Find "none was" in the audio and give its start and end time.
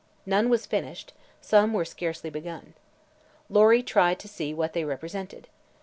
0.25-0.65